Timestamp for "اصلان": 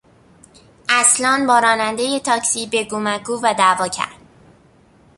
0.89-1.47